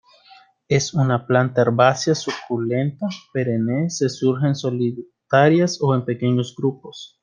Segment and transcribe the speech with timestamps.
[0.67, 7.19] Es una planta herbácea suculenta perenne se surgen solitarias o en pequeños grupos.